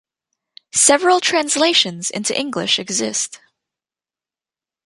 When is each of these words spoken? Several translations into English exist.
Several 0.73 1.19
translations 1.19 2.09
into 2.09 2.35
English 2.35 2.79
exist. 2.79 3.39